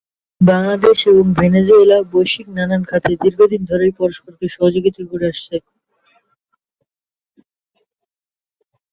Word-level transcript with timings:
বাংলাদেশ 0.41 0.97
এবং 1.07 1.25
ভেনেজুয়েলা 1.39 1.97
বৈশ্বিক 2.11 2.47
নানান 2.57 2.81
খাতে 2.89 3.11
দীর্ঘদিন 3.21 3.61
ধরেই 3.69 3.93
পরস্পরকে 3.99 4.45
সহযোগিতা 4.49 5.01
করে 5.11 5.25
আসছে। 5.31 5.55